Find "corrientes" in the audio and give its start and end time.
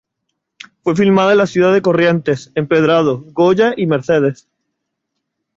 1.83-2.51